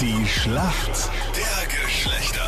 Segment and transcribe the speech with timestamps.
[0.00, 2.46] Die Schlacht der Geschlechter.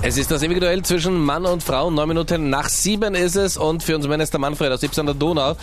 [0.00, 1.90] Es ist das ewige Duell zwischen Mann und Frau.
[1.90, 3.58] Neun Minuten nach sieben ist es.
[3.58, 5.54] Und für uns Männer ist der Manfred aus Ypsen der Donau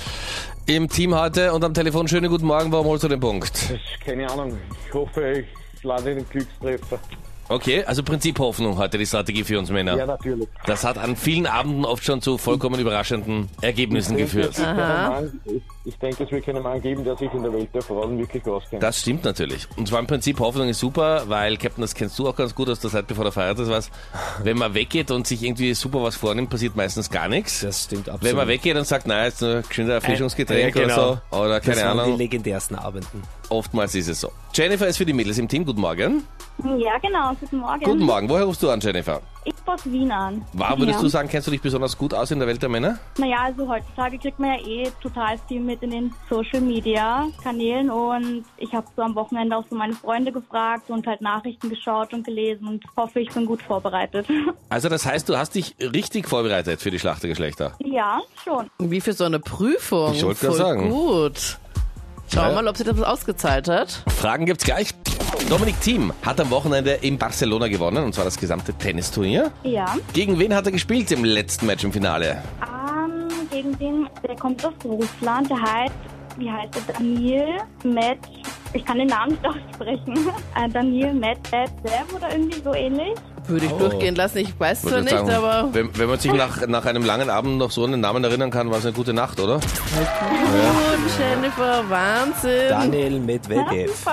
[0.67, 1.51] im Team heute.
[1.53, 2.71] Und am Telefon, schönen guten Morgen.
[2.71, 3.51] Warum holst du den Punkt?
[3.51, 4.55] Das ist keine Ahnung.
[4.87, 5.46] Ich hoffe,
[5.76, 6.99] ich lande den Glückstreffer.
[7.52, 9.97] Okay, also Prinzip Hoffnung heute die Strategie für uns Männer.
[9.97, 10.47] Ja, natürlich.
[10.65, 14.60] Das hat an vielen Abenden oft schon zu vollkommen überraschenden Ergebnissen Ich denke, geführt.
[14.60, 17.82] Mann, ich, ich denke, es wird keinen Mann geben, der sich in der Welt der
[17.82, 18.82] Frauen wirklich auskennt.
[18.82, 19.68] Das stimmt natürlich.
[19.76, 22.70] Und zwar im Prinzip Hoffnung ist super, weil Captain, das kennst du auch ganz gut
[22.70, 23.92] aus der Zeit, bevor der Feiert ist was.
[24.44, 27.59] Wenn man weggeht und sich irgendwie super was vornimmt, passiert meistens gar nichts.
[27.59, 28.23] Das stimmt absolut.
[28.23, 31.09] Wenn man weggeht und sagt, naja, jetzt nur geschwind ein Erfrischungsgetränk Ja, genau.
[31.09, 33.23] oder so, oder keine das waren Ahnung, die legendärsten Abenden.
[33.52, 34.32] Oftmals ist es so.
[34.54, 35.66] Jennifer ist für die Mädels im Team.
[35.66, 36.23] Guten Morgen.
[36.78, 37.34] Ja, genau.
[37.40, 37.84] Guten Morgen.
[37.84, 38.30] Guten Morgen.
[38.30, 39.22] Woher rufst du an, Jennifer?
[39.44, 40.46] Ich rufe aus Wien an.
[40.54, 41.04] War, würdest ja.
[41.04, 43.00] du sagen, kennst du dich besonders gut aus in der Welt der Männer?
[43.18, 47.90] Naja, also heutzutage kriegt man ja eh total viel mit in den Social Media Kanälen
[47.90, 52.14] und ich habe so am Wochenende auch so meine Freunde gefragt und halt Nachrichten geschaut
[52.14, 54.28] und gelesen und hoffe, ich bin gut vorbereitet.
[54.70, 57.73] Also das heißt, du hast dich richtig vorbereitet für die Schlacht der Geschlechter.
[57.80, 58.70] ja, schon.
[58.80, 60.14] Wie für so eine Prüfung.
[60.14, 60.90] Ich wollte gerade sagen.
[60.90, 61.58] gut.
[62.34, 62.52] Schau Ja.
[62.54, 64.04] mal, ob sich das ausgezahlt hat.
[64.08, 64.92] Fragen gibt's gleich.
[65.50, 69.52] Dominik Thiem hat am Wochenende in Barcelona gewonnen, und zwar das gesamte Tennisturnier.
[69.64, 69.96] Ja.
[70.14, 72.42] Gegen wen hat er gespielt im letzten Match im Finale?
[72.62, 75.94] Ähm, gegen den, der kommt aus Russland, der heißt,
[76.38, 77.48] wie heißt er, Daniel
[77.84, 78.18] Med,
[78.74, 80.14] ich kann den Namen nicht aussprechen,
[80.56, 83.14] äh, Daniel Medvedev oder irgendwie so ähnlich.
[83.47, 83.80] Würde ich Oh.
[83.80, 84.38] durchgehen lassen.
[84.39, 87.03] Ich weiß zwar Würde nicht, ich sagen, aber wenn, wenn man sich nach, nach einem
[87.03, 89.56] langen Abend noch so an den Namen erinnern kann, war es eine gute Nacht, oder?
[89.56, 89.67] gut,
[91.20, 92.69] Jennifer, Wahnsinn.
[92.69, 94.06] Daniel Ja, Medvedev.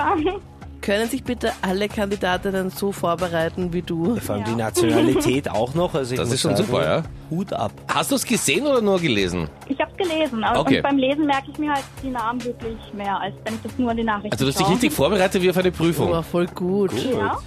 [0.89, 4.15] Können sich bitte alle Kandidatinnen so vorbereiten wie du?
[4.15, 4.55] Vor allem die.
[4.55, 5.93] Nationalität auch noch.
[5.93, 7.03] Also ich Das muss ist schon sagen, super, ja.
[7.29, 7.71] Hut ab.
[7.87, 9.47] Hast du es gesehen oder nur gelesen?
[9.67, 10.77] Ich habe gelesen, aber Okay.
[10.77, 13.77] und beim Lesen merke ich mir halt die Namen wirklich mehr, als wenn ich das
[13.77, 14.73] nur in die Nachrichten Also du hast dich schaue.
[14.73, 16.23] richtig vorbereitet wie auf eine Oh, Prüfung.
[16.23, 16.91] voll gut.
[17.13, 17.37] Ja,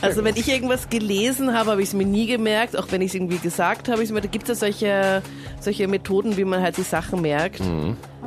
[0.00, 2.78] Also wenn ich irgendwas gelesen habe, habe ich es mir nie gemerkt.
[2.78, 5.22] Auch wenn ich es irgendwie gesagt habe, ich mir, da gibt es ja solche,
[5.60, 7.60] solche Methoden, wie man halt die Sachen merkt.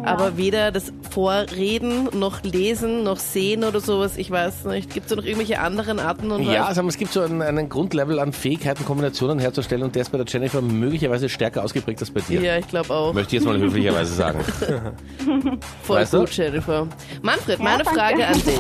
[0.06, 4.92] Aber weder das Vorreden, noch Lesen, noch Sehen oder sowas, ich weiß nicht.
[4.94, 7.70] Gibt es da noch irgendwelche anderen Arten und Ja, also es gibt so einen, einen
[7.70, 12.10] Grundlevel an Fähigkeiten, Kombinationen herzustellen und der ist bei der Jennifer möglicherweise stärker ausgeprägt als
[12.12, 12.42] bei dir.
[12.42, 13.14] Ja, ich glaube auch.
[13.14, 14.40] Möchte ich jetzt mal höflicherweise sagen.
[15.84, 16.20] Voll Weißt du?
[16.22, 16.88] gut, Jennifer.
[17.22, 18.00] Manfred, Ja, meine danke.
[18.00, 18.60] Frage an dich.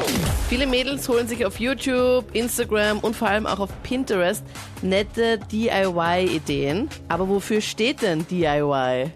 [0.49, 4.43] Viele Mädels holen sich auf YouTube, Instagram und vor allem auch auf Pinterest
[4.81, 6.89] nette DIY-Ideen.
[7.07, 8.43] Aber wofür steht denn DIY?
[8.43, 9.09] Äh,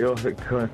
[0.00, 0.14] ja,
[0.48, 0.68] ke-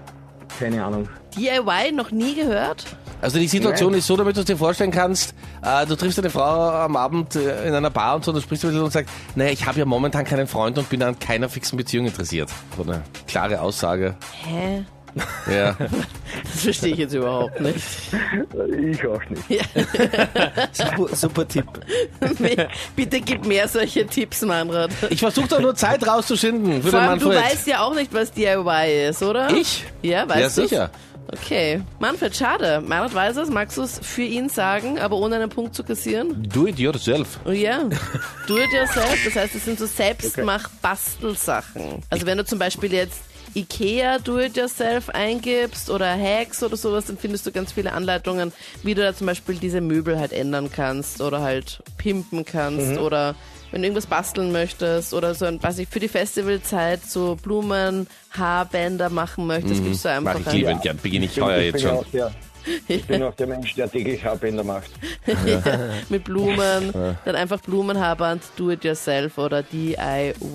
[0.59, 1.09] keine Ahnung.
[1.37, 2.85] DIY noch nie gehört?
[3.21, 3.99] Also die Situation Nein.
[3.99, 7.35] ist so, damit du es dir vorstellen kannst, äh, du triffst eine Frau am Abend
[7.35, 9.79] äh, in einer Bar und so, du sprichst mit ihr und sagst, naja, ich habe
[9.79, 12.51] ja momentan keinen Freund und bin an keiner fixen Beziehung interessiert.
[12.77, 14.15] So eine klare Aussage.
[14.45, 14.85] Hä?
[15.53, 15.77] Ja.
[16.59, 17.79] Das verstehe ich jetzt überhaupt nicht.
[18.91, 19.45] Ich auch nicht.
[20.73, 21.67] Super, super Tipp.
[22.97, 24.91] Bitte gib mehr solche Tipps, Manfred.
[25.11, 28.33] Ich versuche doch nur Zeit rauszuschinden für Vor allem, du weißt ja auch nicht, was
[28.33, 29.51] DIY ist, oder?
[29.51, 29.85] Ich?
[30.03, 30.71] Ja, weißt Ja, du's?
[30.71, 30.91] sicher.
[31.31, 31.83] Okay.
[32.01, 32.81] Manfred, schade.
[32.85, 33.51] Manfred weiß es.
[33.51, 36.43] Magst du es für ihn sagen, aber ohne einen Punkt zu kassieren?
[36.53, 37.39] Do it yourself.
[37.45, 37.81] Oh ja,
[38.47, 39.15] do it yourself.
[39.27, 42.03] Das heißt, es sind so Selbstmach-Bastelsachen.
[42.09, 43.21] Also wenn du zum Beispiel jetzt
[43.55, 48.53] Ikea do it yourself eingibst oder Hacks oder sowas, dann findest du ganz viele Anleitungen,
[48.83, 53.35] wie du da zum Beispiel diese Möbel halt ändern kannst oder halt pimpen kannst oder
[53.71, 58.07] wenn du irgendwas basteln möchtest oder so ein, weiß ich, für die Festivalzeit so Blumen,
[58.31, 60.99] Haarbänder machen möchtest, gibst du Mach einfach ich ein- gern.
[61.03, 61.91] Beginne ich heuer ich jetzt schon.
[61.99, 62.33] Auch der,
[62.89, 64.91] ich bin auch der Mensch, der täglich Haarbänder macht.
[66.09, 66.93] mit Blumen,
[67.25, 69.97] dann einfach Blumenhaarband, do it yourself oder DIY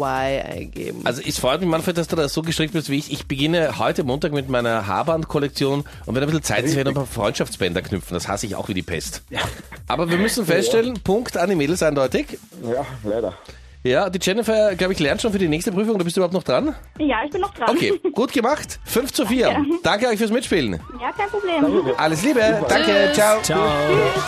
[0.01, 1.01] eingeben.
[1.03, 3.11] Also es freut mich, Manfred, dass du da so gestrickt bist wie ich.
[3.11, 6.95] Ich beginne heute Montag mit meiner Haarband-Kollektion und wenn ein bisschen Zeit ist, werde ich
[6.95, 8.13] noch ein paar Freundschaftsbänder knüpfen.
[8.13, 9.23] Das hasse ich auch wie die Pest.
[9.87, 12.37] Aber wir müssen feststellen, Punkt an die Mädels eindeutig.
[12.63, 13.33] Ja, leider.
[13.83, 15.97] Ja, die Jennifer, glaube ich, lernt schon für die nächste Prüfung.
[15.97, 16.73] Du bist überhaupt noch dran?
[16.99, 17.69] ja, ich bin noch dran.
[17.69, 18.79] Okay, gut gemacht.
[18.85, 19.65] 5 zu 4.
[19.83, 20.79] Danke euch fürs Mitspielen.
[21.01, 21.93] Ja, kein Problem.
[21.97, 22.39] Alles Liebe.
[22.69, 23.07] Danke.
[23.07, 23.13] Tschüss.
[23.15, 23.41] Ciao.
[23.41, 23.67] Ciao.
[23.87, 24.23] Tschüss.